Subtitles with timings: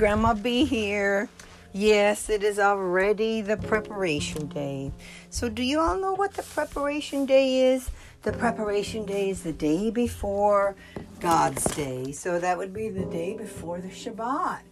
[0.00, 1.28] Grandma B here.
[1.74, 4.92] Yes, it is already the preparation day.
[5.28, 7.90] So, do you all know what the preparation day is?
[8.22, 10.74] The preparation day is the day before
[11.20, 12.12] God's day.
[12.12, 14.62] So, that would be the day before the Shabbat.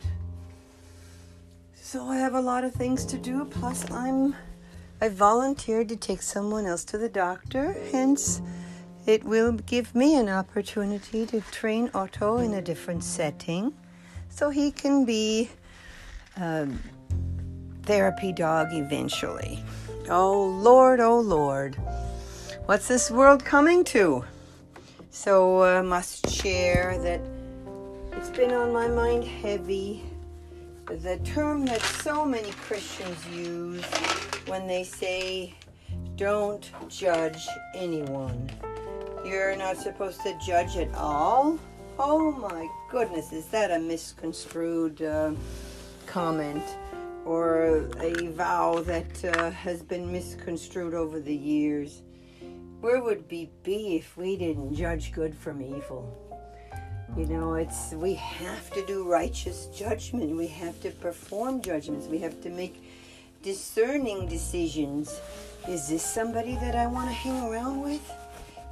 [1.74, 4.34] So, I have a lot of things to do, plus, I'm
[4.98, 8.40] I volunteered to take someone else to the doctor, hence,
[9.04, 13.74] it will give me an opportunity to train Otto in a different setting
[14.38, 15.50] so he can be
[16.36, 16.68] a
[17.82, 19.64] therapy dog eventually.
[20.08, 21.74] Oh Lord, oh Lord,
[22.66, 24.24] what's this world coming to?
[25.10, 27.20] So I uh, must share that
[28.12, 30.04] it's been on my mind heavy.
[30.86, 33.84] The term that so many Christians use
[34.46, 35.52] when they say,
[36.14, 38.48] don't judge anyone.
[39.24, 41.58] You're not supposed to judge at all?
[42.00, 45.32] Oh my goodness, is that a misconstrued uh,
[46.06, 46.62] comment
[47.24, 52.02] or a vow that uh, has been misconstrued over the years?
[52.80, 56.06] Where would we be if we didn't judge good from evil?
[57.16, 60.36] You know, it's we have to do righteous judgment.
[60.36, 62.06] We have to perform judgments.
[62.06, 62.80] We have to make
[63.42, 65.20] discerning decisions.
[65.68, 68.08] Is this somebody that I want to hang around with?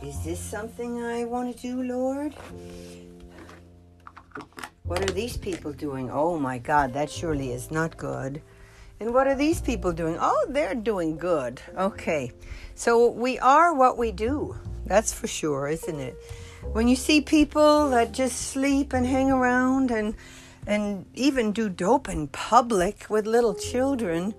[0.01, 2.33] Is this something I want to do, Lord?
[4.87, 6.11] What are these people doing?
[6.13, 8.41] Oh my God, that surely is not good.
[9.01, 10.17] And what are these people doing?
[10.21, 11.61] Oh, they're doing good.
[11.77, 12.31] Okay.
[12.77, 14.57] So we are what we do.
[14.87, 16.17] That's for sure, isn't it?
[16.63, 20.15] When you see people that just sleep and hang around and
[20.69, 24.35] and even do dope in public with little children,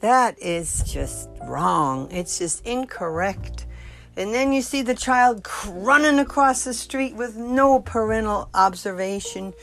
[0.00, 2.10] that is just wrong.
[2.10, 3.66] It's just incorrect.
[4.16, 9.54] And then you see the child running across the street with no parental observation,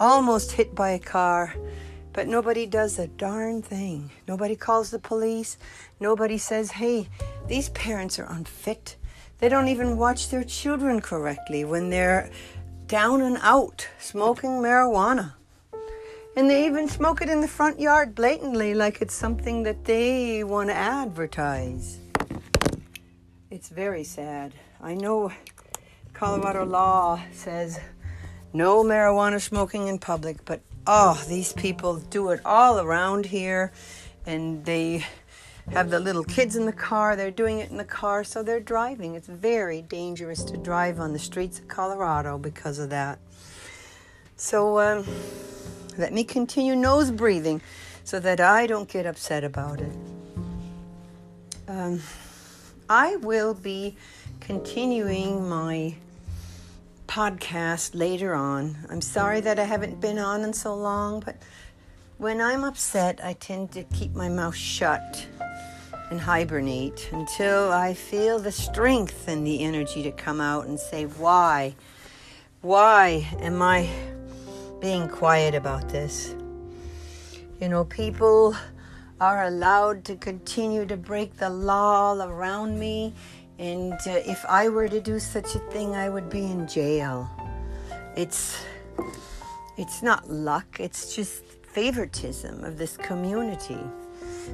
[0.00, 1.54] almost hit by a car.
[2.12, 4.10] But nobody does a darn thing.
[4.26, 5.58] Nobody calls the police.
[6.00, 7.08] Nobody says, hey,
[7.46, 8.96] these parents are unfit.
[9.38, 12.30] They don't even watch their children correctly when they're
[12.88, 15.34] down and out smoking marijuana.
[16.36, 20.42] And they even smoke it in the front yard blatantly, like it's something that they
[20.42, 22.00] want to advertise.
[23.50, 24.54] It's very sad.
[24.80, 25.32] I know
[26.14, 27.80] Colorado law says
[28.52, 33.72] no marijuana smoking in public, but oh, these people do it all around here
[34.24, 35.04] and they
[35.72, 37.16] have the little kids in the car.
[37.16, 39.16] They're doing it in the car, so they're driving.
[39.16, 43.18] It's very dangerous to drive on the streets of Colorado because of that.
[44.36, 45.04] So um,
[45.98, 47.62] let me continue nose breathing
[48.04, 49.92] so that I don't get upset about it.
[51.66, 52.00] Um,
[52.90, 53.94] I will be
[54.40, 55.94] continuing my
[57.06, 58.78] podcast later on.
[58.90, 61.36] I'm sorry that I haven't been on in so long, but
[62.18, 65.24] when I'm upset, I tend to keep my mouth shut
[66.10, 71.04] and hibernate until I feel the strength and the energy to come out and say,
[71.04, 71.76] Why?
[72.60, 73.88] Why am I
[74.80, 76.34] being quiet about this?
[77.60, 78.56] You know, people
[79.20, 83.12] are allowed to continue to break the law all around me.
[83.58, 87.28] And uh, if I were to do such a thing, I would be in jail.
[88.16, 88.64] It's
[89.76, 93.78] it's not luck, it's just favoritism of this community.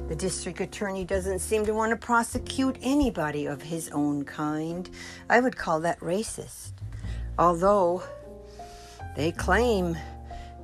[0.07, 4.89] The district attorney doesn't seem to want to prosecute anybody of his own kind.
[5.29, 6.73] I would call that racist.
[7.37, 8.03] Although
[9.15, 9.97] they claim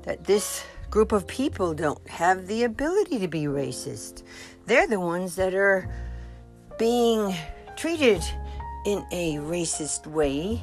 [0.04, 4.22] that this group of people don't have the ability to be racist.
[4.68, 5.90] They're the ones that are
[6.78, 7.34] being
[7.76, 8.22] treated
[8.86, 10.62] in a racist way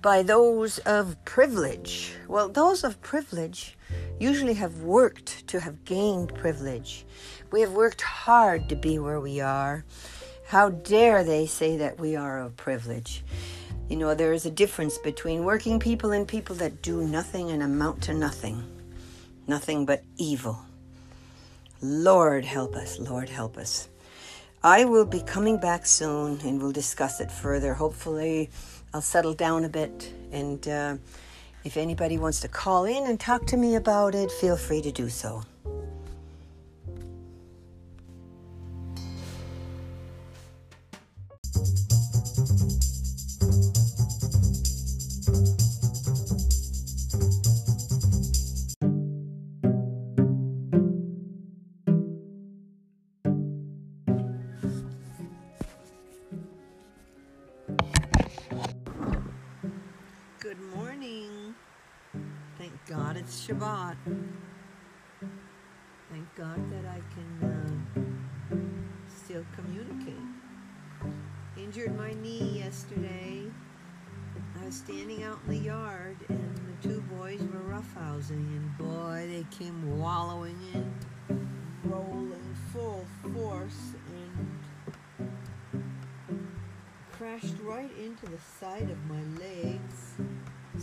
[0.00, 2.12] by those of privilege.
[2.26, 3.78] Well, those of privilege
[4.18, 7.06] usually have worked to have gained privilege.
[7.52, 9.84] We have worked hard to be where we are.
[10.48, 13.22] How dare they say that we are of privilege?
[13.88, 17.62] You know, there is a difference between working people and people that do nothing and
[17.62, 18.71] amount to nothing
[19.46, 20.58] nothing but evil.
[21.80, 23.88] Lord help us, Lord help us.
[24.62, 27.74] I will be coming back soon and we'll discuss it further.
[27.74, 28.50] Hopefully,
[28.94, 30.12] I'll settle down a bit.
[30.30, 30.96] And uh,
[31.64, 34.92] if anybody wants to call in and talk to me about it, feel free to
[34.92, 35.42] do so.
[63.62, 63.96] Shabbat.
[66.10, 67.86] Thank God that I can
[68.50, 68.56] uh,
[69.08, 70.14] still communicate.
[71.56, 73.42] Injured my knee yesterday.
[74.60, 79.28] I was standing out in the yard and the two boys were roughhousing and boy
[79.30, 81.40] they came wallowing in,
[81.84, 85.84] rolling full force and
[87.12, 90.31] crashed right into the side of my legs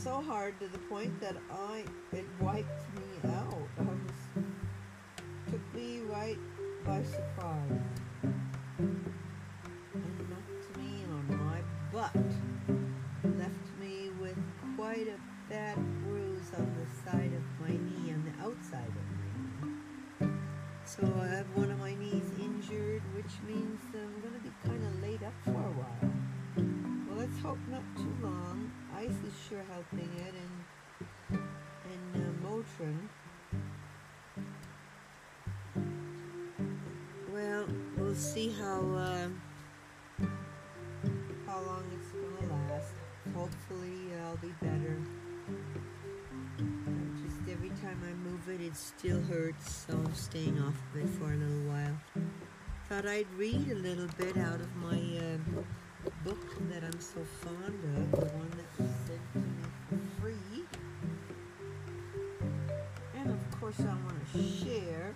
[0.04, 3.68] so hard to the point that I it wiped me out.
[3.78, 4.46] I was
[5.52, 6.38] took me right
[6.86, 7.82] by surprise
[8.78, 11.60] and knocked me on my
[11.92, 12.16] butt.
[13.38, 14.38] Left me with
[14.78, 15.20] quite a
[15.50, 15.76] bad
[16.06, 19.06] bruise on the side of my knee, on the outside of
[20.22, 20.34] my knee.
[20.86, 21.69] So I have one
[38.80, 39.28] uh,
[41.46, 42.94] how long it's gonna last.
[43.36, 44.98] Hopefully, I'll be better.
[47.24, 51.10] Just every time I move it, it still hurts, so I'm staying off of it
[51.10, 51.98] for a little while.
[52.88, 55.38] Thought I'd read a little bit out of my uh,
[56.24, 59.54] book that I'm so fond of, the one that was sent to me
[59.90, 60.66] for free.
[63.16, 65.16] And of course, I want to share.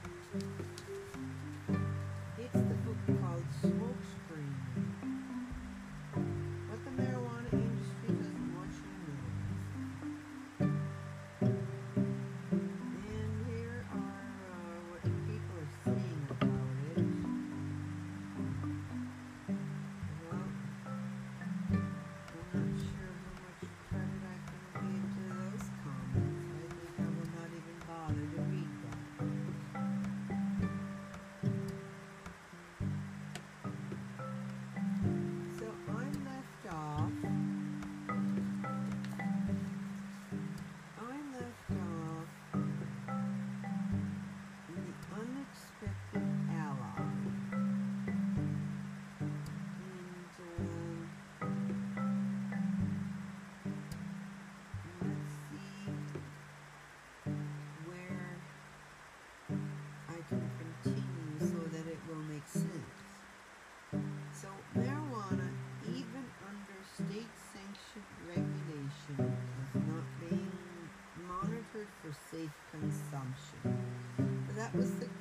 [74.73, 75.12] Was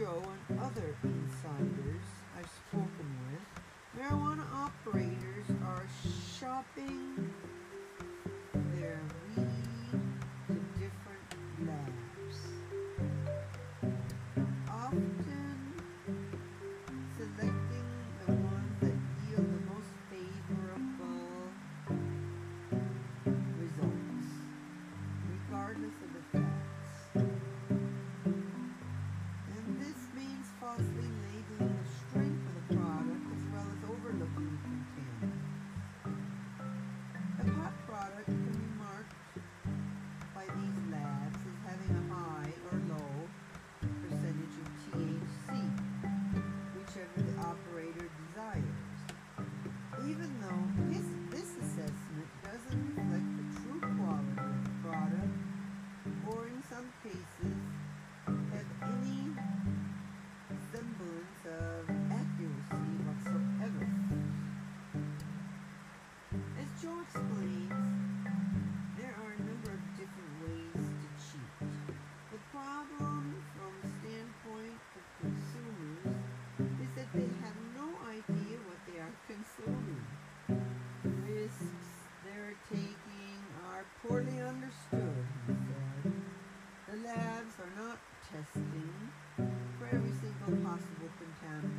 [0.00, 0.29] Joe
[88.52, 91.69] for every single possible contaminant.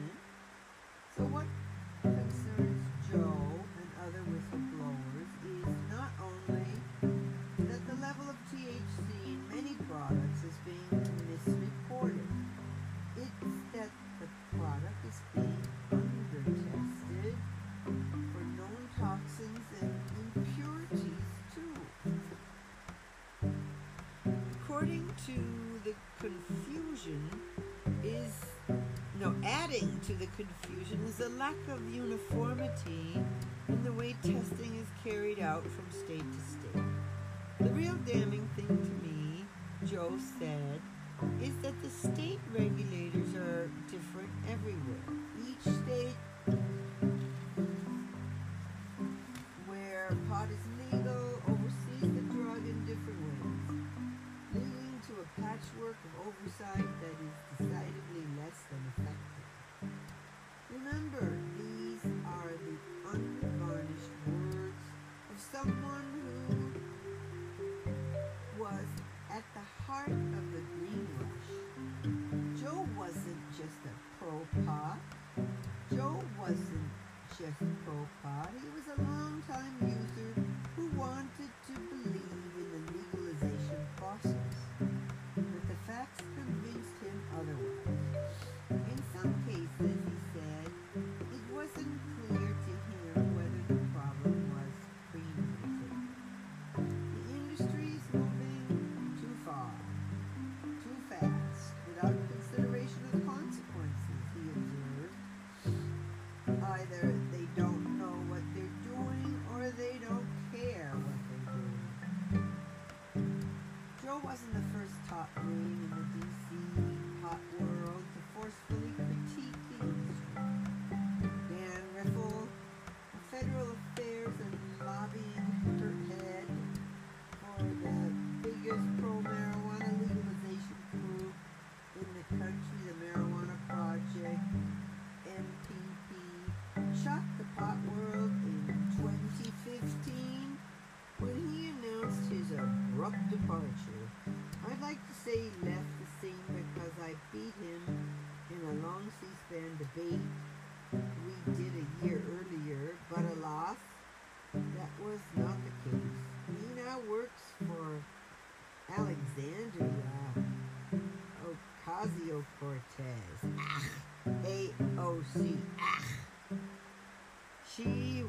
[30.12, 33.16] to the confusion is a lack of uniformity
[33.70, 36.84] in the way testing is carried out from state to state.
[37.60, 39.46] The real damning thing to me,
[39.86, 40.82] Joe said,
[41.42, 45.06] is that the state regulators are different everywhere.
[45.48, 46.16] Each state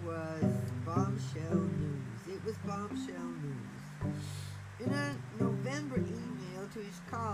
[0.04, 0.42] was
[0.84, 2.26] bombshell news.
[2.26, 4.16] It was bombshell news.
[4.80, 7.31] In a November email to his colleagues,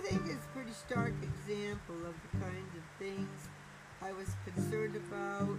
[0.00, 3.48] I think it's a pretty stark example of the kinds of things
[4.00, 5.58] I was concerned about,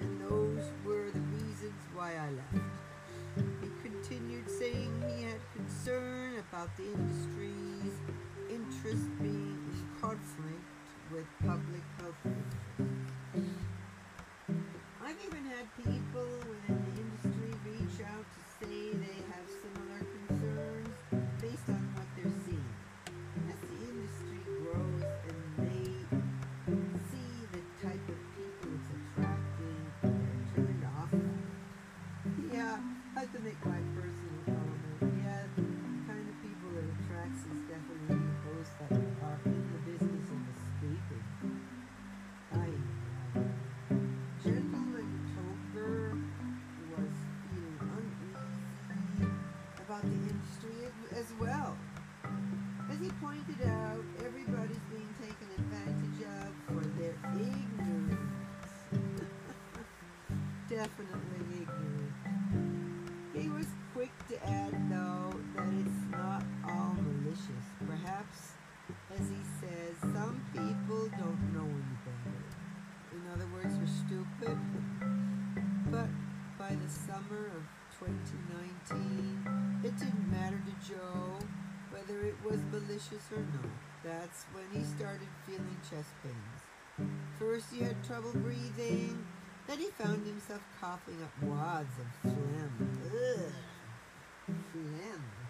[0.00, 2.64] and those were the reasons why I left.
[3.60, 7.92] He continued saying he had concern about the industry's
[8.48, 10.64] interest being in conflict
[11.12, 11.84] with public
[82.70, 83.70] malicious or not,
[84.04, 87.08] that's when he started feeling chest pains.
[87.38, 89.24] First he had trouble breathing,
[89.66, 92.98] then he found himself coughing up wads of phlegm.
[93.06, 93.52] Ugh.
[94.72, 95.41] Phlegm.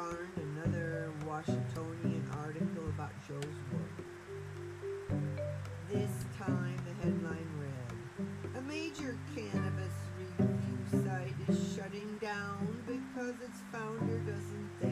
[0.00, 4.06] garnered another Washingtonian article about Joe's work.
[5.92, 9.92] This time the headline read, A major cannabis
[10.38, 14.89] review site is shutting down because its founder doesn't think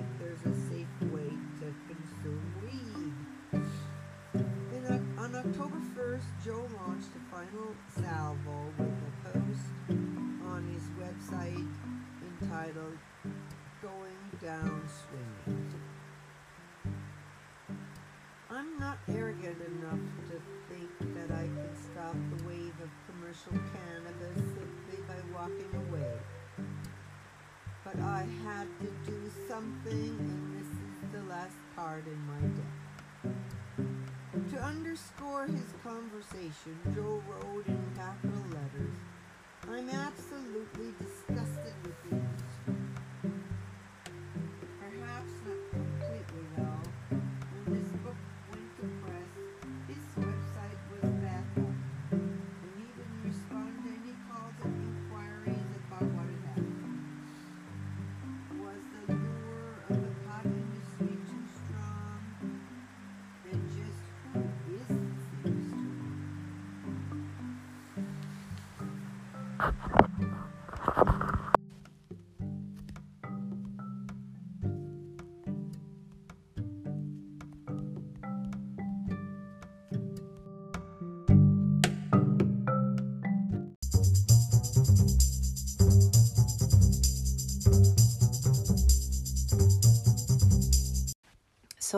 [36.18, 37.57] conversation, Joe Rogan.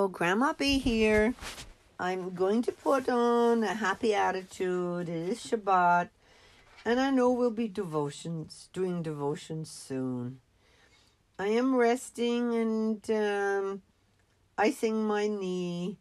[0.08, 1.34] Grandma B here.
[1.98, 5.08] I'm going to put on a happy attitude.
[5.08, 6.08] It is Shabbat.
[6.84, 10.40] And I know we'll be devotions, doing devotions soon.
[11.38, 13.82] I am resting and um,
[14.56, 15.98] icing my knee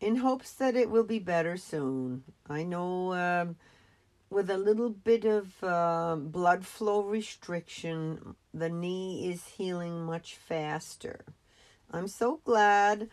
[0.00, 2.24] in hopes that it will be better soon.
[2.48, 3.56] I know um,
[4.30, 11.24] with a little bit of uh, blood flow restriction, the knee is healing much faster.
[11.90, 13.08] I'm so glad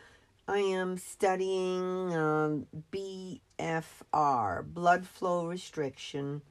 [0.50, 6.42] I am studying um, BFR, blood flow restriction,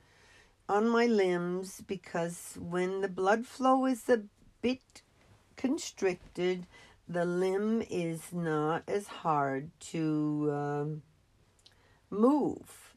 [0.69, 4.25] on my limbs because when the blood flow is a
[4.61, 5.01] bit
[5.57, 6.67] constricted,
[7.09, 11.03] the limb is not as hard to um,
[12.11, 12.95] move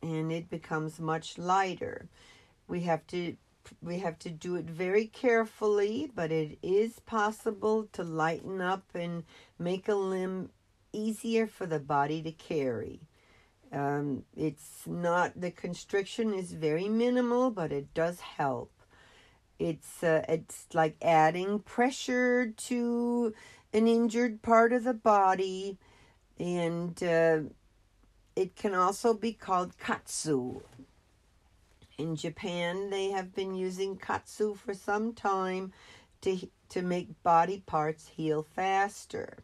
[0.00, 2.08] and it becomes much lighter.
[2.66, 3.36] We have to
[3.82, 9.24] we have to do it very carefully, but it is possible to lighten up and
[9.58, 10.50] make a limb
[10.92, 13.00] easier for the body to carry.
[13.72, 18.72] Um, it's not the constriction is very minimal, but it does help.
[19.58, 23.34] It's uh, it's like adding pressure to
[23.72, 25.76] an injured part of the body,
[26.38, 27.40] and uh,
[28.36, 30.62] it can also be called Kaatsu.
[31.98, 35.72] In Japan, they have been using Kaatsu for some time
[36.20, 39.38] to to make body parts heal faster.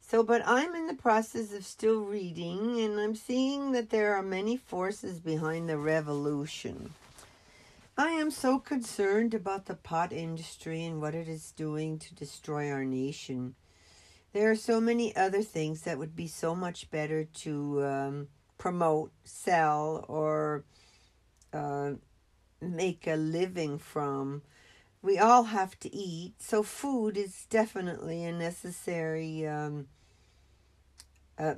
[0.00, 4.22] So, but I'm in the process of still reading, and I'm seeing that there are
[4.22, 6.94] many forces behind the revolution.
[7.98, 12.70] I am so concerned about the pot industry and what it is doing to destroy
[12.70, 13.56] our nation.
[14.32, 19.12] There are so many other things that would be so much better to um, promote,
[19.24, 20.64] sell, or
[21.52, 21.92] uh,
[22.60, 24.42] make a living from.
[25.02, 29.86] We all have to eat, so food is definitely a necessary um,
[31.38, 31.56] a,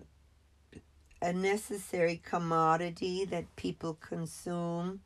[1.22, 5.00] a necessary commodity that people consume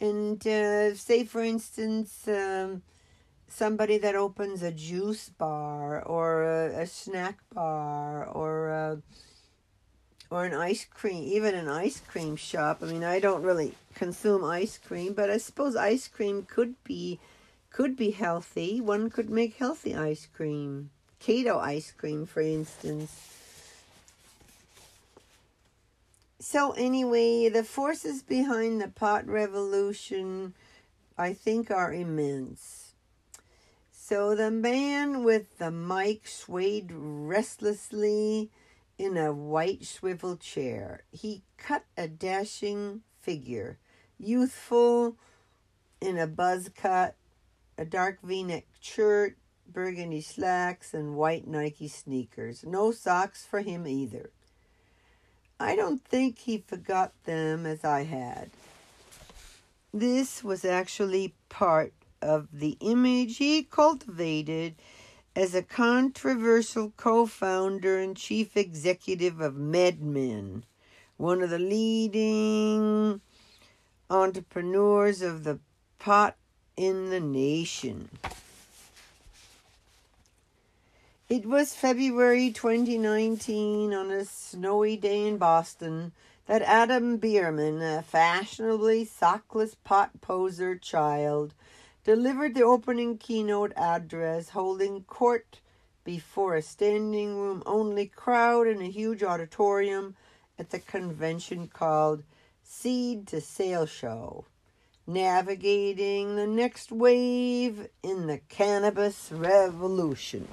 [0.00, 2.82] and uh, say, for instance, um,
[3.48, 9.02] somebody that opens a juice bar or a, a snack bar or a,
[10.30, 12.78] or an ice cream, even an ice cream shop.
[12.82, 17.20] I mean, I don't really consume ice cream, but I suppose ice cream could be
[17.70, 18.80] could be healthy.
[18.80, 23.34] One could make healthy ice cream, keto ice cream, for instance.
[26.38, 30.54] So, anyway, the forces behind the pot revolution,
[31.16, 32.92] I think, are immense.
[33.92, 38.50] So, the man with the mic swayed restlessly
[38.98, 41.04] in a white swivel chair.
[41.10, 43.78] He cut a dashing figure,
[44.18, 45.16] youthful
[46.00, 47.16] in a buzz cut,
[47.76, 52.64] a dark v neck shirt, burgundy slacks, and white Nike sneakers.
[52.64, 54.30] No socks for him either.
[55.58, 58.50] I don't think he forgot them as I had.
[59.92, 64.74] This was actually part of the image he cultivated
[65.36, 70.62] as a controversial co founder and chief executive of MedMen,
[71.16, 73.20] one of the leading
[74.08, 75.58] entrepreneurs of the
[75.98, 76.36] pot
[76.76, 78.08] in the nation.
[81.28, 86.12] It was February 2019 on a snowy day in Boston
[86.46, 91.54] that Adam Bierman, a fashionably sockless pot poser child,
[92.04, 95.60] delivered the opening keynote address holding court
[96.04, 100.14] before a standing room only crowd in a huge auditorium
[100.58, 102.22] at the convention called
[102.62, 104.44] Seed to Sale Show,
[105.06, 110.46] navigating the next wave in the cannabis revolution.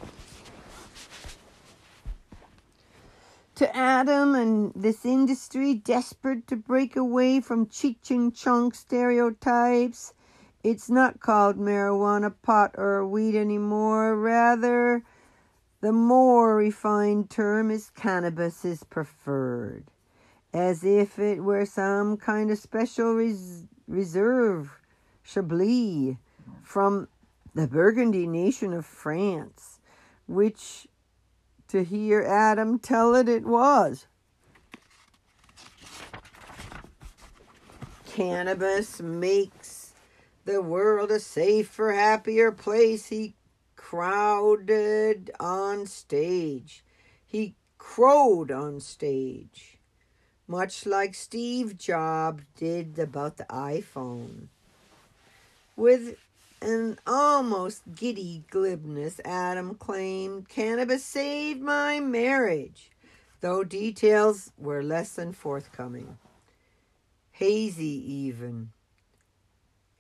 [3.62, 10.16] to Adam and this industry desperate to break away from Cheech and Chong stereotypes.
[10.64, 14.16] It's not called marijuana, pot, or weed anymore.
[14.16, 15.04] Rather,
[15.82, 19.86] the more refined term is cannabis is preferred,
[20.54, 24.80] as if it were some kind of special res- reserve,
[25.24, 26.18] Chablis,
[26.62, 27.08] from
[27.56, 29.80] the Burgundy nation of France,
[30.28, 30.88] which
[31.70, 34.06] to hear Adam tell it it was.
[38.14, 39.61] Cannabis makes
[40.52, 43.08] the world a safer, happier place.
[43.08, 43.36] He
[43.76, 46.84] crowded on stage.
[47.26, 49.78] He crowed on stage,
[50.48, 54.48] much like Steve Jobs did about the iPhone.
[55.76, 56.18] With
[56.62, 62.92] an almost giddy glibness, Adam claimed cannabis saved my marriage,
[63.40, 66.18] though details were less than forthcoming.
[67.32, 68.72] Hazy, even.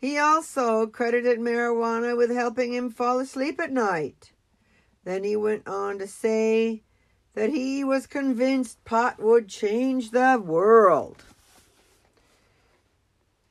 [0.01, 4.31] He also credited marijuana with helping him fall asleep at night.
[5.03, 6.81] Then he went on to say
[7.35, 11.23] that he was convinced pot would change the world.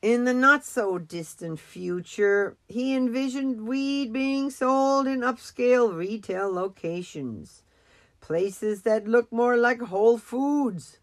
[0.01, 7.63] In the not so distant future, he envisioned weed being sold in upscale retail locations,
[8.19, 10.99] places that look more like Whole Foods,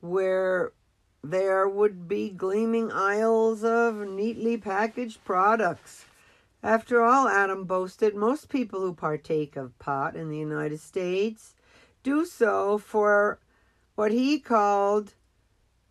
[0.00, 0.72] where
[1.22, 6.06] there would be gleaming aisles of neatly packaged products.
[6.62, 11.54] After all, Adam boasted, most people who partake of pot in the United States
[12.02, 13.38] do so for
[13.94, 15.14] what he called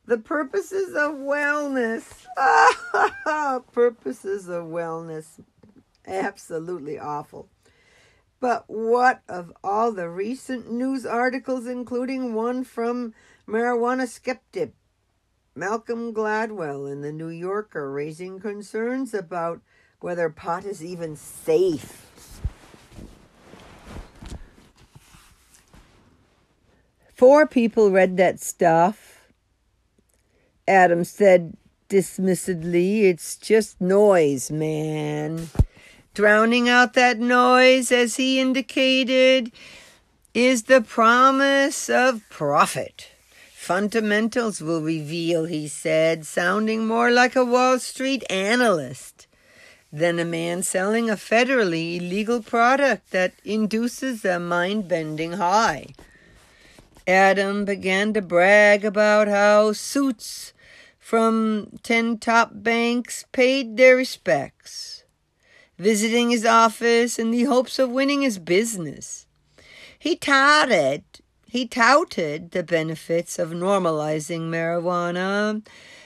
[0.05, 2.25] the purposes of wellness.
[3.71, 5.39] purposes of wellness.
[6.07, 7.47] Absolutely awful.
[8.39, 13.13] But what of all the recent news articles, including one from
[13.47, 14.73] marijuana skeptic
[15.55, 19.62] Malcolm Gladwell in the New Yorker, raising concerns about
[19.99, 22.41] whether pot is even safe?
[27.13, 29.27] Four people read that stuff.
[30.67, 31.57] Adam said
[31.89, 35.49] dismissedly, It's just noise, man.
[36.13, 39.51] Drowning out that noise, as he indicated,
[40.33, 43.09] is the promise of profit.
[43.69, 49.27] Fundamentals will reveal, he said, sounding more like a Wall Street analyst
[49.93, 55.86] than a man selling a federally illegal product that induces a mind bending high.
[57.05, 60.51] Adam began to brag about how suits
[60.97, 65.03] from ten top banks paid their respects,
[65.77, 69.27] visiting his office in the hopes of winning his business.
[69.99, 71.03] He touted,
[71.49, 75.65] he touted the benefits of normalizing marijuana,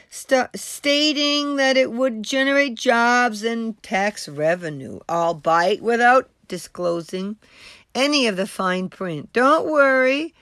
[0.09, 7.35] st- stating that it would generate jobs and tax revenue, albeit without disclosing
[7.93, 9.33] any of the fine print.
[9.33, 10.33] Don't worry,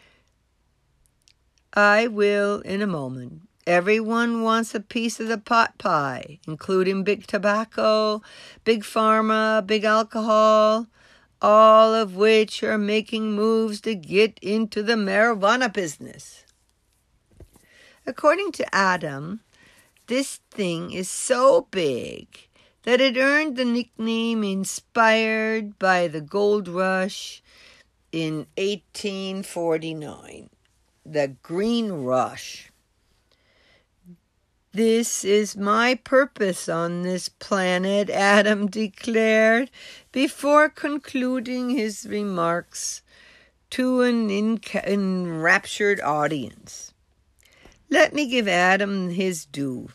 [1.73, 3.41] I will in a moment.
[3.65, 8.21] Everyone wants a piece of the pot pie, including big tobacco,
[8.63, 10.87] big pharma, big alcohol,
[11.41, 16.43] all of which are making moves to get into the marijuana business.
[18.05, 19.41] According to Adam,
[20.07, 22.27] this thing is so big
[22.83, 27.41] that it earned the nickname inspired by the gold rush
[28.11, 30.49] in 1849
[31.05, 32.70] the green rush.
[34.73, 39.69] This is my purpose on this planet, Adam declared
[40.13, 43.01] before concluding his remarks
[43.71, 46.93] to an enraptured audience.
[47.89, 49.89] Let me give Adam his due.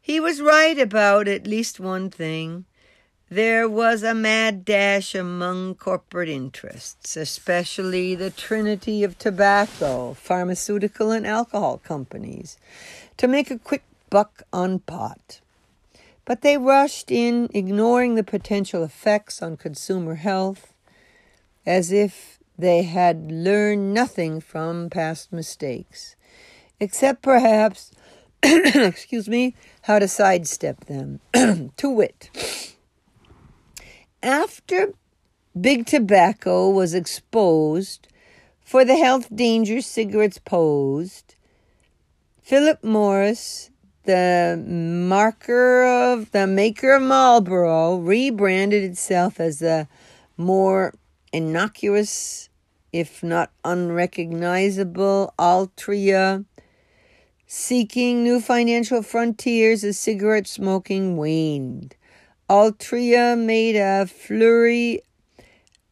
[0.00, 2.64] He was right about at least one thing.
[3.30, 11.26] There was a mad dash among corporate interests, especially the trinity of tobacco, pharmaceutical, and
[11.26, 12.56] alcohol companies,
[13.18, 15.40] to make a quick buck on pot.
[16.24, 20.72] But they rushed in, ignoring the potential effects on consumer health,
[21.66, 26.16] as if they had learned nothing from past mistakes,
[26.80, 27.92] except perhaps,
[28.42, 31.20] excuse me, how to sidestep them.
[31.76, 32.76] to wit,
[34.22, 34.92] after
[35.58, 38.08] big tobacco was exposed
[38.60, 41.36] for the health dangers cigarettes posed,
[42.48, 43.68] Philip Morris,
[44.04, 49.86] the marker of the maker of Marlboro, rebranded itself as a
[50.38, 50.94] more
[51.30, 52.48] innocuous,
[52.90, 56.46] if not unrecognizable, Altria,
[57.46, 61.96] seeking new financial frontiers as cigarette smoking waned.
[62.48, 65.02] Altria made a flurry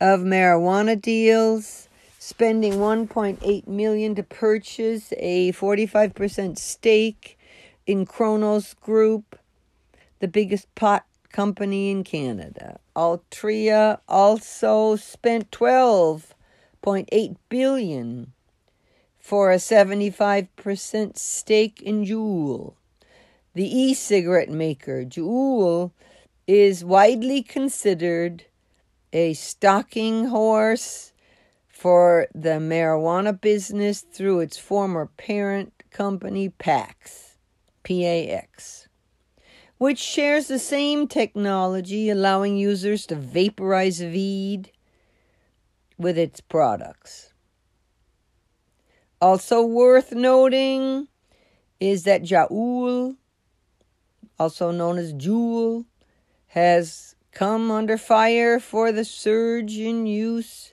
[0.00, 1.85] of marijuana deals,
[2.26, 7.38] spending 1.8 million to purchase a 45% stake
[7.86, 9.38] in Cronos Group,
[10.18, 12.80] the biggest pot company in Canada.
[12.96, 18.32] Altria also spent 12.8 billion
[19.20, 22.74] for a 75% stake in Juul.
[23.54, 25.92] The e-cigarette maker Juul
[26.48, 28.46] is widely considered
[29.12, 31.12] a stalking horse
[31.76, 37.36] for the marijuana business through its former parent company PAX,
[37.82, 38.88] PAX,
[39.76, 44.70] which shares the same technology, allowing users to vaporize weed
[45.98, 47.34] with its products.
[49.20, 51.08] Also worth noting
[51.78, 53.16] is that Jaul,
[54.38, 55.84] also known as Juul,
[56.46, 60.72] has come under fire for the surge in use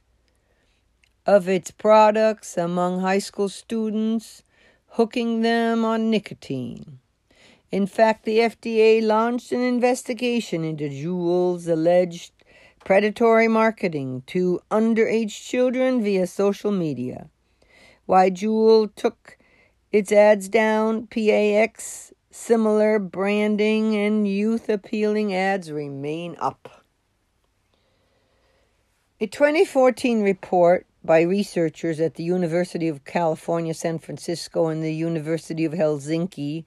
[1.26, 4.44] of its products among high school students,
[4.90, 7.00] hooking them on nicotine.
[7.72, 12.32] In fact, the FDA launched an investigation into Juul's alleged
[12.86, 17.30] predatory marketing to underage children via social media.
[18.06, 19.38] Why Juul took
[19.92, 26.84] its ads down, PAX, similar branding, and youth appealing ads remain up.
[29.22, 35.66] A 2014 report by researchers at the University of California, San Francisco, and the University
[35.66, 36.64] of Helsinki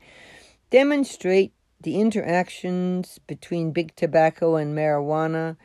[0.70, 5.57] demonstrate the interactions between big tobacco and marijuana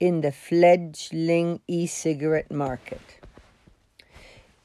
[0.00, 3.00] in the fledgling e cigarette market.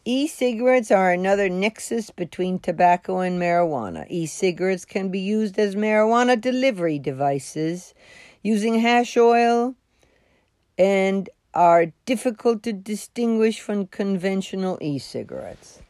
[0.05, 4.05] E cigarettes are another nexus between tobacco and marijuana.
[4.09, 7.93] E cigarettes can be used as marijuana delivery devices
[8.41, 9.75] using hash oil
[10.77, 15.81] and are difficult to distinguish from conventional e cigarettes.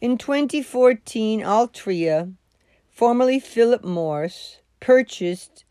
[0.00, 2.32] In 2014, Altria
[3.00, 5.64] formerly Philip Morris, purchased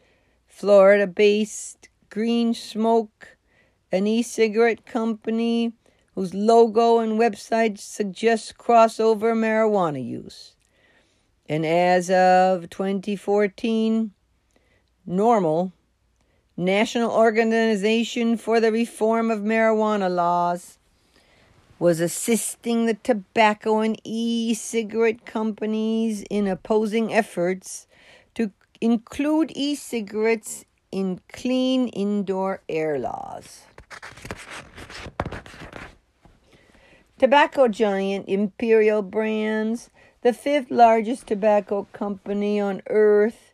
[0.47, 3.37] Florida based Green Smoke,
[3.91, 5.73] an e cigarette company
[6.15, 10.55] whose logo and website suggests crossover marijuana use.
[11.47, 14.11] And as of 2014,
[15.07, 15.71] NORML,
[16.59, 20.77] National Organization for the Reform of Marijuana Laws,
[21.79, 27.87] was assisting the tobacco and e cigarette companies in opposing efforts
[28.35, 33.61] to include e cigarettes in clean indoor air laws.
[37.17, 39.89] Tobacco giant Imperial Brands,
[40.23, 43.48] the fifth largest tobacco company on earth,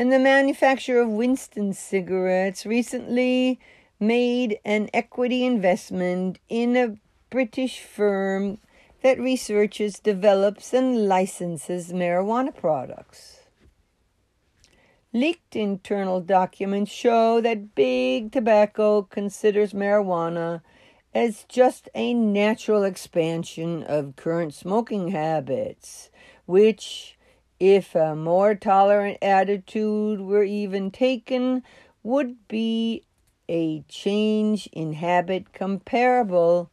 [0.00, 3.60] and the manufacturer of Winston cigarettes recently
[4.00, 6.96] made an equity investment in a
[7.28, 8.56] British firm
[9.02, 13.40] that researches, develops, and licenses marijuana products.
[15.12, 20.62] Leaked internal documents show that Big Tobacco considers marijuana
[21.14, 26.08] as just a natural expansion of current smoking habits,
[26.46, 27.18] which,
[27.60, 31.62] if a more tolerant attitude were even taken,
[32.02, 33.04] would be
[33.48, 36.70] a change in habit comparable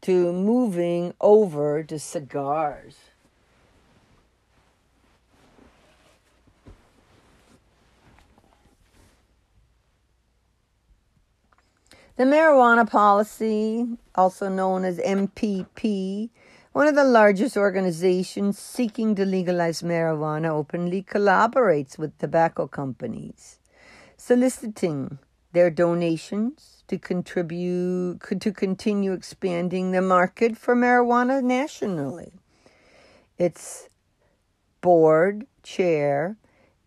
[0.00, 2.96] to moving over to cigars.
[12.16, 16.30] The marijuana policy, also known as MPP,
[16.74, 23.60] one of the largest organizations seeking to legalize marijuana, openly collaborates with tobacco companies,
[24.16, 25.20] soliciting
[25.52, 32.32] their donations to contribute to continue expanding the market for marijuana nationally.
[33.38, 33.88] Its
[34.80, 36.36] board chair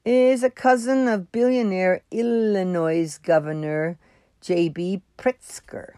[0.04, 3.98] is a cousin of billionaire Illinois Governor
[4.42, 5.02] J.B.
[5.18, 5.94] Pritzker.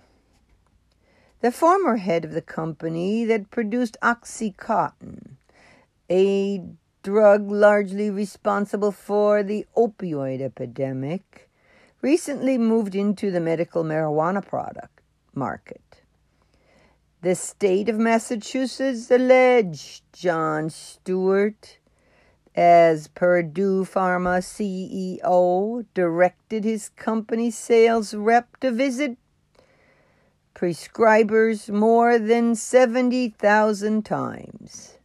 [1.41, 5.37] The former head of the company that produced Oxycontin,
[6.11, 6.61] a
[7.01, 11.49] drug largely responsible for the opioid epidemic,
[12.01, 14.99] recently moved into the medical marijuana product
[15.33, 16.01] market.
[17.21, 21.77] The state of Massachusetts alleged John Stewart,
[22.53, 29.17] as Purdue Pharma CEO, directed his company's sales rep to visit
[30.59, 34.97] prescribers more than 70,000 times.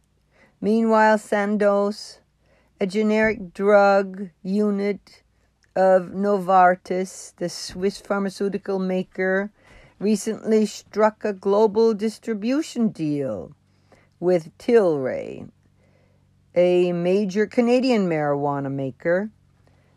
[0.59, 2.19] Meanwhile, Sandoz,
[2.81, 5.23] a generic drug unit
[5.73, 9.49] of Novartis, the Swiss pharmaceutical maker,
[9.97, 13.55] recently struck a global distribution deal
[14.19, 15.49] with Tilray,
[16.53, 19.29] a major Canadian marijuana maker,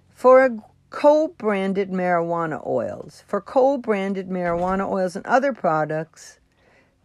[0.09, 0.57] for
[0.91, 6.39] co branded marijuana oils, for co branded marijuana oils and other products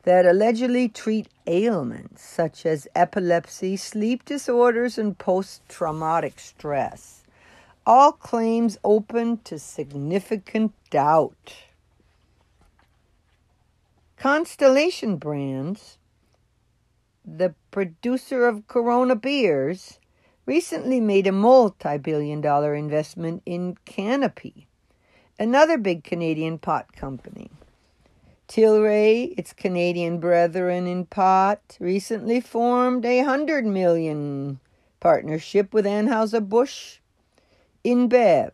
[0.03, 7.23] that allegedly treat ailments such as epilepsy, sleep disorders, and post traumatic stress
[7.85, 11.55] all claims open to significant doubt.
[14.17, 15.97] Constellation Brands,
[17.25, 19.99] the producer of Corona beers,
[20.45, 24.67] recently made a multi billion dollar investment in Canopy,
[25.39, 27.49] another big Canadian pot company.
[28.47, 34.59] Tilray, its Canadian brethren in pot, recently formed a hundred million
[34.99, 36.99] partnership with Anheuser-Busch
[37.83, 38.53] InBev,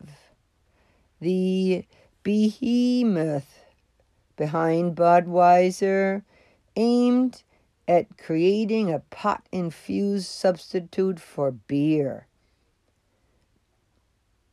[1.20, 1.84] the
[2.22, 3.64] behemoth
[4.36, 6.22] behind Budweiser,
[6.76, 7.42] aimed
[7.90, 12.28] at creating a pot infused substitute for beer.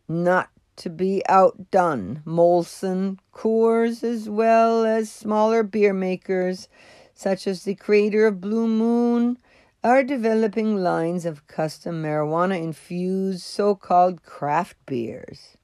[0.07, 6.67] Not to be outdone, Molson, Coors, as well as smaller beer makers
[7.13, 9.37] such as the creator of Blue Moon,
[9.83, 15.57] are developing lines of custom marijuana infused so called craft beers.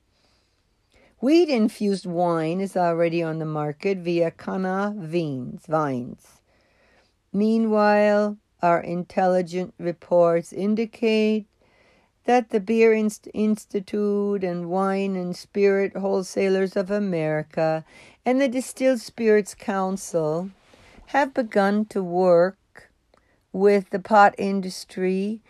[1.22, 5.66] Weed infused wine is already on the market via Canna Vines.
[5.68, 6.33] Vines.
[7.34, 11.48] Meanwhile, our intelligent reports indicate
[12.26, 17.84] that the Beer Inst- Institute and Wine and Spirit Wholesalers of America
[18.24, 20.52] and the Distilled Spirits Council
[21.08, 22.92] have begun to work
[23.52, 25.42] with the pot industry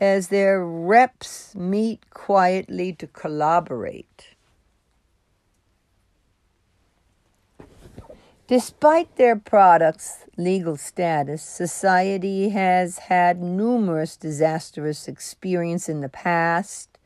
[0.00, 4.31] as their reps meet quietly to collaborate.
[8.48, 16.98] Despite their products' legal status, society has had numerous disastrous experiences in the past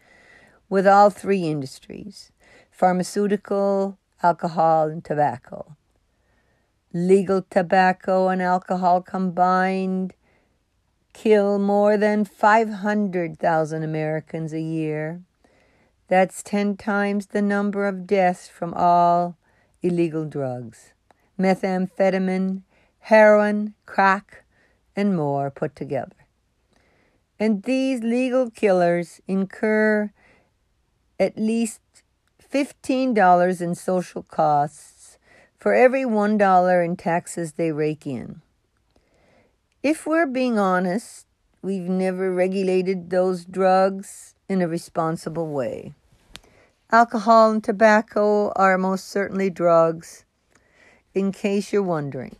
[0.70, 2.32] with all three industries
[2.70, 5.76] pharmaceutical, alcohol, and tobacco.
[6.94, 10.14] Legal tobacco and alcohol combined
[11.12, 15.20] kill more than 500,000 Americans a year.
[16.08, 19.36] That's 10 times the number of deaths from all
[19.82, 20.94] illegal drugs
[21.38, 22.62] methamphetamine,
[23.00, 24.44] heroin, crack,
[24.94, 26.26] and more put together.
[27.38, 30.10] And these legal killers incur
[31.20, 31.80] at least
[32.52, 35.18] $15 in social costs
[35.58, 38.42] for every $1 in taxes they rake in.
[39.82, 41.26] If we're being honest,
[41.62, 45.94] we've never regulated those drugs in a responsible way.
[46.90, 50.25] Alcohol and tobacco are most certainly drugs
[51.16, 52.36] in case you're wondering.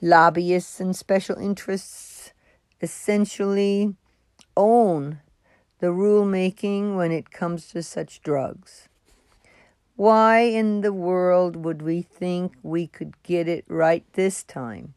[0.00, 2.32] Lobbyists and special interests
[2.80, 3.94] essentially
[4.56, 5.20] own
[5.80, 8.88] the rulemaking when it comes to such drugs.
[9.94, 14.94] Why in the world would we think we could get it right this time?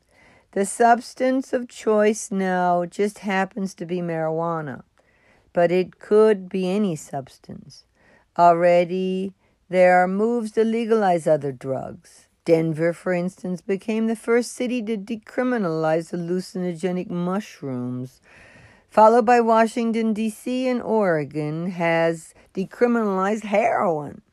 [0.53, 4.83] The substance of choice now just happens to be marijuana,
[5.51, 7.83] but it could be any substance.
[8.37, 9.33] Already
[9.67, 12.27] there are moves to legalize other drugs.
[12.43, 18.19] Denver, for instance, became the first city to decriminalize hallucinogenic mushrooms,
[18.89, 24.23] followed by Washington, D.C., and Oregon has decriminalized heroin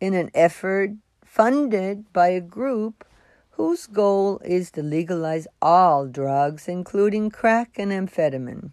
[0.00, 0.92] in an effort
[1.24, 3.04] funded by a group
[3.50, 8.70] whose goal is to legalize all drugs, including crack and amphetamine.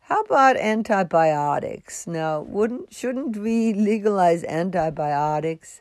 [0.00, 2.06] How about antibiotics?
[2.06, 5.80] Now, wouldn't shouldn't we legalize antibiotics?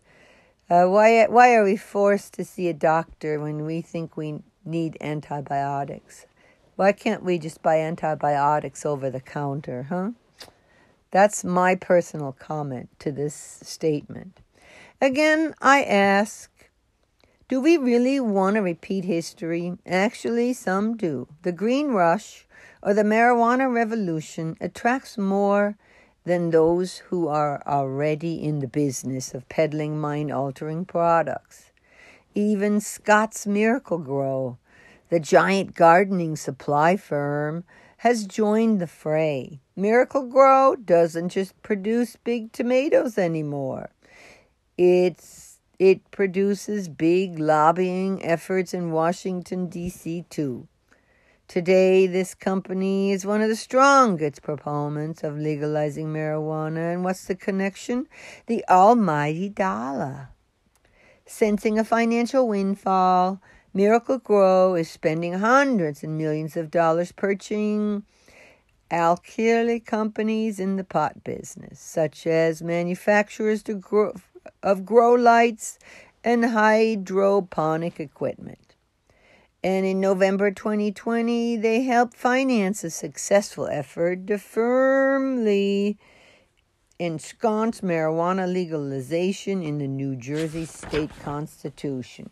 [0.69, 4.97] Uh, why, why are we forced to see a doctor when we think we need
[5.01, 6.25] antibiotics?
[6.75, 10.11] Why can't we just buy antibiotics over the counter, huh?
[11.11, 14.39] That's my personal comment to this statement.
[14.99, 16.49] Again, I ask
[17.49, 19.77] do we really want to repeat history?
[19.85, 21.27] Actually, some do.
[21.43, 22.47] The Green Rush
[22.81, 25.77] or the Marijuana Revolution attracts more
[26.23, 31.71] than those who are already in the business of peddling mind altering products.
[32.33, 34.57] Even Scotts Miracle-Gro,
[35.09, 37.63] the giant gardening supply firm,
[37.97, 39.59] has joined the fray.
[39.75, 43.91] Miracle-Gro doesn't just produce big tomatoes anymore.
[44.77, 50.25] It's it produces big lobbying efforts in Washington D.C.
[50.29, 50.67] too.
[51.53, 56.91] Today, this company is one of the strongest proponents of legalizing marijuana.
[56.91, 58.07] And what's the connection?
[58.47, 60.29] The almighty dollar.
[61.27, 63.39] Sensing a financial windfall,
[63.71, 68.01] Miracle-Gro is spending hundreds and millions of dollars purchasing
[68.89, 74.13] alkali companies in the pot business, such as manufacturers grow,
[74.63, 75.77] of grow lights
[76.23, 78.72] and hydroponic equipment.
[79.63, 85.97] And in November 2020, they helped finance a successful effort to firmly
[86.99, 92.29] ensconce marijuana legalization in the New Jersey state constitution.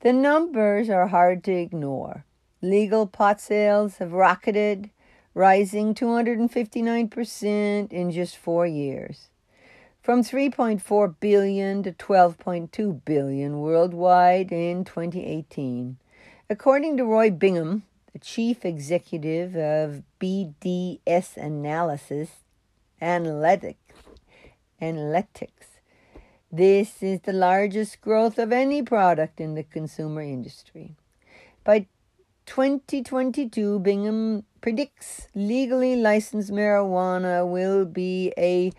[0.00, 2.24] The numbers are hard to ignore.
[2.60, 4.90] Legal pot sales have rocketed
[5.34, 9.28] rising 259% in just four years.
[10.04, 15.96] From 3.4 billion to 12.2 billion worldwide in 2018.
[16.50, 22.28] According to Roy Bingham, the chief executive of BDS Analysis
[23.00, 23.76] Analytics,
[24.82, 25.80] Analytics.
[26.52, 30.96] This is the largest growth of any product in the consumer industry.
[31.64, 31.86] By
[32.44, 38.70] 2022, Bingham predicts legally licensed marijuana will be a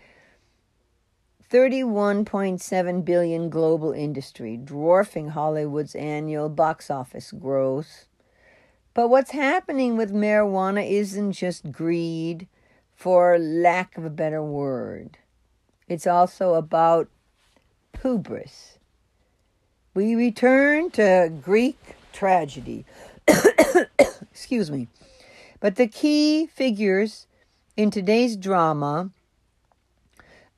[1.50, 8.06] 31.7 billion global industry, dwarfing Hollywood's annual box office growth.
[8.94, 12.48] But what's happening with marijuana isn't just greed,
[12.96, 15.18] for lack of a better word.
[15.86, 17.08] It's also about
[18.02, 18.78] hubris.
[19.94, 21.78] We return to Greek
[22.12, 22.84] tragedy.
[24.32, 24.88] Excuse me.
[25.60, 27.26] But the key figures
[27.76, 29.10] in today's drama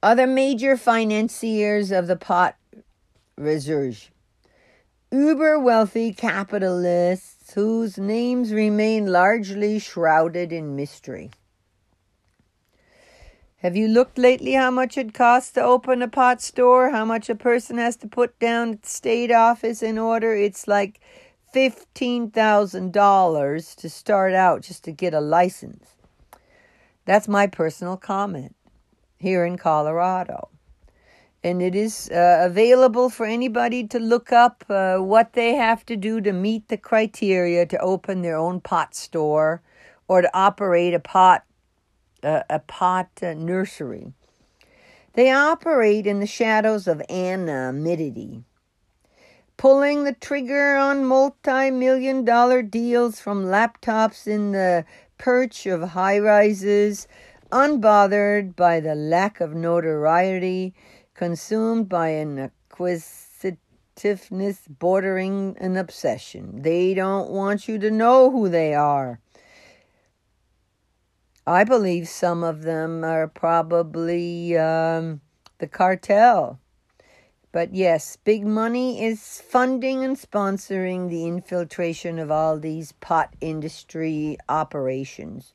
[0.03, 2.57] the major financiers of the pot
[3.39, 4.11] resurge.
[5.11, 11.31] Uber wealthy capitalists whose names remain largely shrouded in mystery.
[13.57, 16.91] Have you looked lately how much it costs to open a pot store?
[16.91, 20.33] How much a person has to put down at state office in order?
[20.33, 21.01] It's like
[21.53, 25.97] $15,000 to start out just to get a license.
[27.05, 28.55] That's my personal comment
[29.19, 30.49] here in Colorado.
[31.45, 35.97] And it is uh, available for anybody to look up uh, what they have to
[35.97, 39.63] do to meet the criteria to open their own pot store
[40.09, 41.45] or to operate a pot
[42.23, 44.13] a, a pot uh, nursery.
[45.15, 48.45] They operate in the shadows of anonymity,
[49.57, 54.85] pulling the trigger on multi million dollar deals from laptops in the
[55.19, 57.09] perch of high rises,
[57.51, 60.75] unbothered by the lack of notoriety,
[61.15, 66.63] consumed by an acquisitiveness bordering an obsession.
[66.63, 69.21] They don't want you to know who they are.
[71.47, 75.23] I believe some of them are probably um,
[75.59, 76.61] the cartel.
[77.51, 84.37] But yes, big money is funding and sponsoring the infiltration of all these pot industry
[84.51, 85.55] operations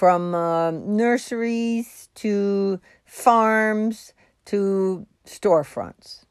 [0.00, 4.14] from uh, nurseries to farms
[4.46, 6.24] to storefronts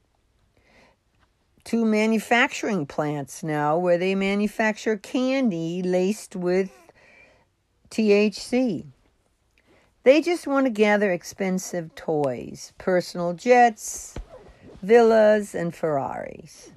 [1.63, 6.71] to manufacturing plants now where they manufacture candy laced with
[7.91, 8.87] THC.
[10.01, 14.15] They just want to gather expensive toys, personal jets,
[14.81, 16.71] villas, and Ferraris.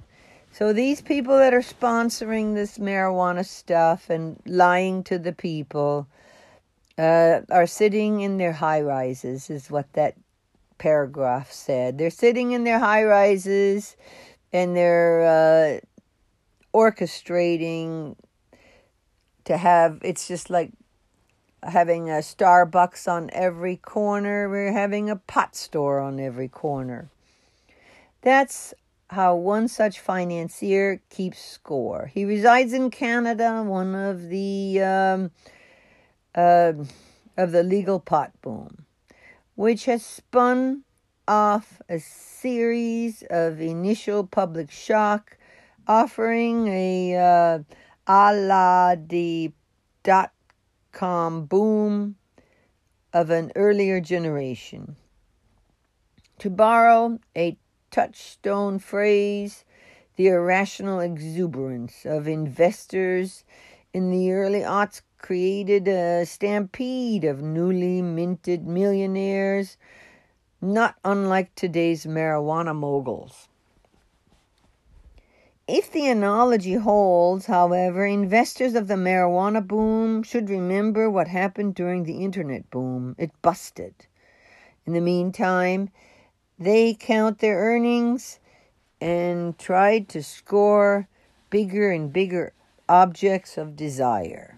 [0.51, 6.07] So these people that are sponsoring this marijuana stuff and lying to the people
[6.97, 10.15] uh, are sitting in their high rises, is what that
[10.77, 11.97] paragraph said.
[11.97, 13.95] They're sitting in their high rises
[14.51, 18.15] and they're uh, orchestrating
[19.45, 20.71] to have it's just like
[21.63, 24.49] having a Starbucks on every corner.
[24.49, 27.09] We're having a pot store on every corner.
[28.21, 28.73] That's
[29.09, 32.11] how one such financier keeps score.
[32.13, 35.31] He resides in Canada, one of the um,
[36.35, 36.73] uh,
[37.37, 38.85] of the legal pot boom,
[39.55, 40.83] which has spun
[41.27, 45.37] off a series of initial public shock,
[45.87, 47.59] offering a uh,
[48.07, 49.51] a la the
[50.03, 50.31] dot
[50.91, 52.15] com boom
[53.13, 54.95] of an earlier generation.
[56.39, 57.57] To borrow a
[57.89, 59.63] touchstone phrase,
[60.15, 63.45] the irrational exuberance of investors
[63.93, 69.77] in the early aughts created a stampede of newly minted millionaires,
[70.59, 73.47] not unlike today's marijuana moguls.
[75.65, 82.03] If the analogy holds, however, investors of the marijuana boom should remember what happened during
[82.03, 83.15] the internet boom.
[83.17, 83.95] It busted.
[84.85, 85.89] In the meantime,
[86.59, 88.41] they count their earnings
[88.99, 91.07] and tried to score
[91.49, 92.51] bigger and bigger
[92.89, 94.57] objects of desire.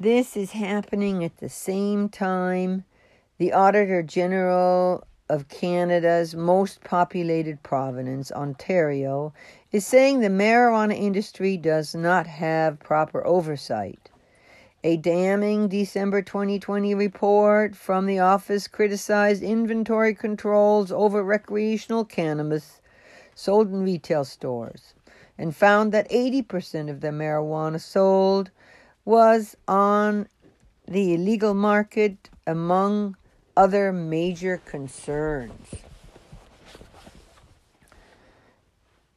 [0.00, 2.84] This is happening at the same time
[3.36, 9.34] the Auditor General of Canada's most populated province, Ontario,
[9.72, 14.08] is saying the marijuana industry does not have proper oversight.
[14.82, 22.80] A damning December 2020 report from the office criticized inventory controls over recreational cannabis
[23.34, 24.94] sold in retail stores
[25.36, 28.50] and found that 80% of the marijuana sold
[29.04, 30.28] was on
[30.86, 33.16] the illegal market among
[33.56, 35.68] other major concerns.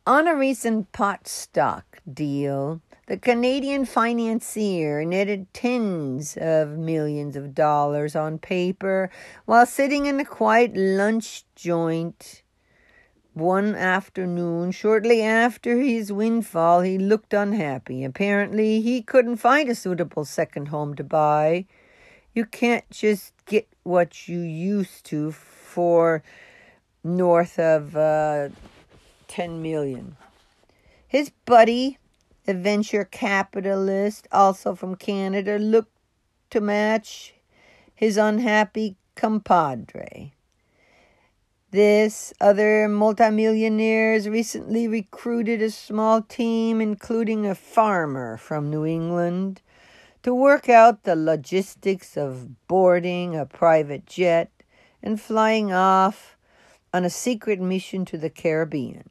[0.06, 8.16] On a recent pot stock deal, the Canadian financier netted tens of millions of dollars
[8.16, 9.10] on paper
[9.46, 12.43] while sitting in a quiet lunch joint
[13.34, 18.04] one afternoon, shortly after his windfall, he looked unhappy.
[18.04, 21.66] Apparently, he couldn't find a suitable second home to buy.
[22.34, 26.24] You can't just get what you used to for
[27.04, 28.50] north of uh,
[29.28, 30.16] 10 million.
[31.08, 31.98] His buddy,
[32.48, 35.98] a venture capitalist, also from Canada, looked
[36.52, 37.34] to match
[37.96, 40.34] his unhappy compadre.
[41.74, 49.60] This other multimillionaires recently recruited a small team, including a farmer from New England,
[50.22, 54.52] to work out the logistics of boarding a private jet
[55.02, 56.38] and flying off
[56.94, 59.10] on a secret mission to the Caribbean.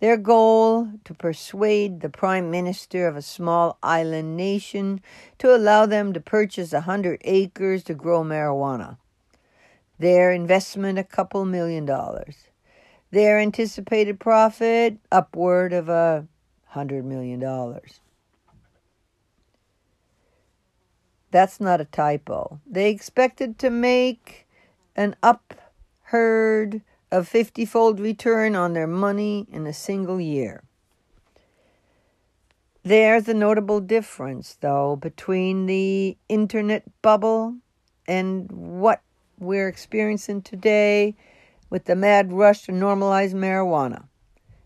[0.00, 5.02] Their goal to persuade the prime minister of a small island nation
[5.36, 8.96] to allow them to purchase a hundred acres to grow marijuana.
[9.98, 12.48] Their investment, a couple million dollars.
[13.10, 16.26] Their anticipated profit, upward of a
[16.66, 18.00] hundred million dollars.
[21.30, 22.60] That's not a typo.
[22.66, 24.46] They expected to make
[24.96, 25.54] an up
[26.04, 30.62] herd of 50 fold return on their money in a single year.
[32.82, 37.56] There's a notable difference, though, between the internet bubble
[38.06, 39.02] and what
[39.38, 41.14] we're experiencing today
[41.70, 44.04] with the mad rush to normalize marijuana.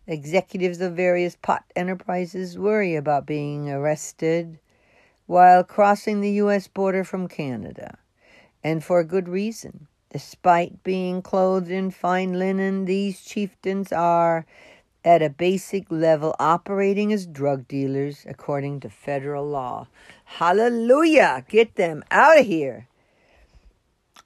[0.06, 4.58] Executives of various pot enterprises worry about being arrested
[5.26, 6.68] while crossing the U.S.
[6.68, 7.98] border from Canada,
[8.64, 9.86] and for good reason.
[10.10, 14.44] Despite being clothed in fine linen, these chieftains are,
[15.04, 19.88] at a basic level, operating as drug dealers according to federal law.
[20.24, 21.44] Hallelujah!
[21.48, 22.88] Get them out of here!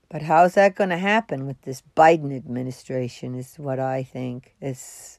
[0.08, 3.34] But how's that going to happen with this Biden administration?
[3.34, 4.54] Is what I think.
[4.60, 5.18] It's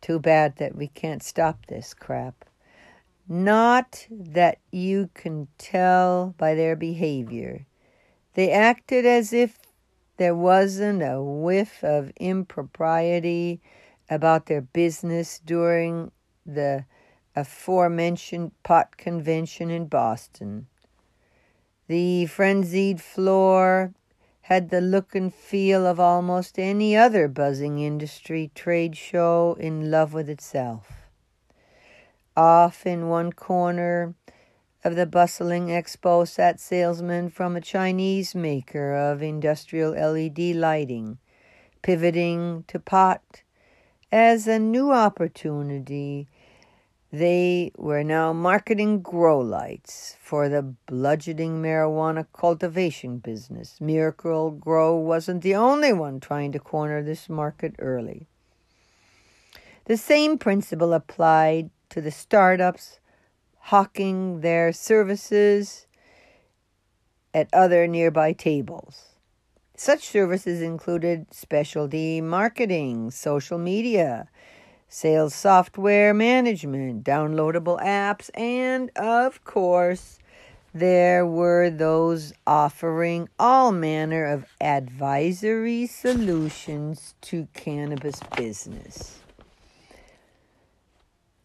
[0.00, 2.44] too bad that we can't stop this crap.
[3.28, 7.66] Not that you can tell by their behavior.
[8.34, 9.58] They acted as if
[10.16, 13.60] there wasn't a whiff of impropriety
[14.10, 16.12] about their business during
[16.44, 16.84] the
[17.34, 20.66] aforementioned pot convention in Boston.
[21.92, 23.92] The frenzied floor
[24.48, 30.14] had the look and feel of almost any other buzzing industry trade show in love
[30.14, 31.10] with itself.
[32.34, 34.14] Off in one corner
[34.82, 41.18] of the bustling expo sat salesmen from a Chinese maker of industrial LED lighting,
[41.82, 43.42] pivoting to pot
[44.10, 46.26] as a new opportunity
[47.12, 53.78] they were now marketing grow lights for the bludgeoning marijuana cultivation business.
[53.82, 58.28] Miracle-Gro wasn't the only one trying to corner this market early.
[59.84, 62.98] The same principle applied to the startups
[63.58, 65.86] hawking their services
[67.34, 69.10] at other nearby tables.
[69.76, 74.28] Such services included specialty marketing, social media,
[74.92, 80.18] sales software management, downloadable apps, and of course,
[80.74, 89.20] there were those offering all manner of advisory solutions to cannabis business.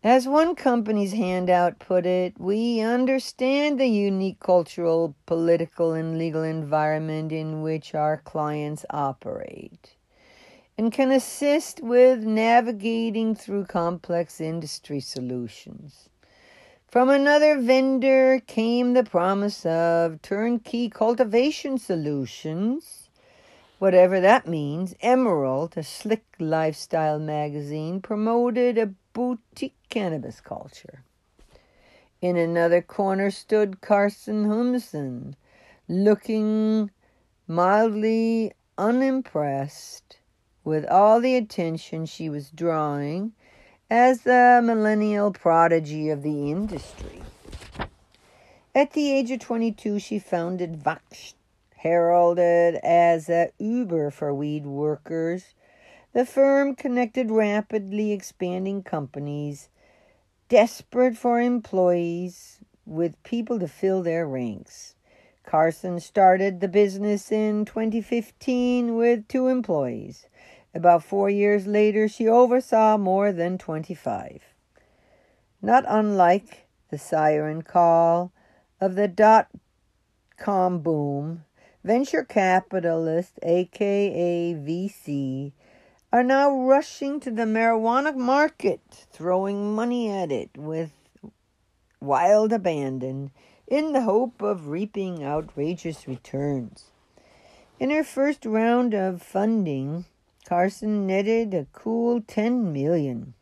[0.04, 7.32] As one company's handout put it, we understand the unique cultural, political, and legal environment
[7.32, 9.97] in which our clients operate
[10.78, 16.10] and can assist with navigating through complex industry solutions.
[16.88, 23.10] From another vendor came the promise of turnkey cultivation solutions,
[23.80, 24.96] whatever that means.
[25.02, 31.04] Emerald, a slick lifestyle magazine, promoted a boutique cannabis culture.
[32.22, 35.36] In another corner stood Karson Humiston,
[35.88, 36.90] looking
[37.48, 40.18] mildly unimpressed
[40.68, 43.32] with all the attention she was drawing
[43.90, 47.22] as the millennial prodigy of the industry.
[48.76, 51.36] At the age of 22, she founded Vox,
[51.78, 55.56] heralded as a Uber for weed workers.
[56.12, 59.70] The firm connected rapidly expanding companies
[60.50, 64.96] desperate for employees with people to fill their ranks.
[65.48, 70.28] Karson started the business in 2015 with two employees.
[70.78, 74.44] About four years later, she oversaw more than 25.
[75.60, 78.32] Not unlike the siren call
[78.80, 79.48] of the dot
[80.38, 81.46] com boom,
[81.84, 85.52] venture capitalists, aka VC,
[86.14, 90.92] are now rushing to the marijuana market, throwing money at it with
[92.00, 93.32] wild abandon
[93.68, 96.92] in the hope of reaping outrageous returns.
[97.80, 100.06] In her first round of funding,
[100.48, 103.34] Karson netted a cool 10 million.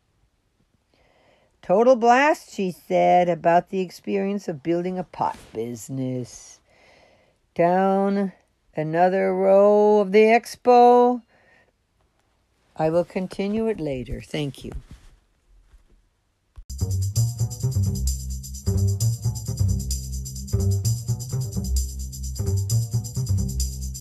[1.61, 6.59] Total blast, she said, about the experience of building a pot business.
[7.53, 8.33] Down
[8.75, 11.21] another row of the expo.
[12.75, 14.19] I will continue it later.
[14.19, 14.71] Thank you.